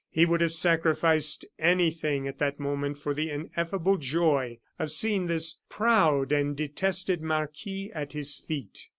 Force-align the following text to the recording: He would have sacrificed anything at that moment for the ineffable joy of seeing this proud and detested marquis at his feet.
He 0.09 0.25
would 0.25 0.41
have 0.41 0.51
sacrificed 0.51 1.45
anything 1.59 2.27
at 2.27 2.39
that 2.39 2.59
moment 2.59 2.97
for 2.97 3.13
the 3.13 3.29
ineffable 3.29 3.97
joy 3.97 4.57
of 4.79 4.91
seeing 4.91 5.27
this 5.27 5.59
proud 5.69 6.31
and 6.31 6.57
detested 6.57 7.21
marquis 7.21 7.91
at 7.93 8.13
his 8.13 8.39
feet. 8.39 8.87